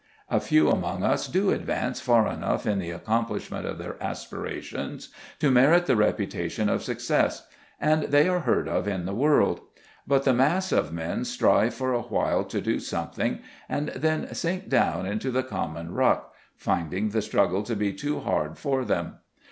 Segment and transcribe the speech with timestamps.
[0.29, 5.51] A few among us do advance far enough in the accomplishment of their aspirations to
[5.51, 7.45] merit the reputation of success,
[7.79, 9.61] and they are heard of in the world;
[10.07, 14.69] but the mass of men strive for a while to do something, and then sink
[14.69, 19.17] down into the common ruck, finding the struggle to be too hard for them.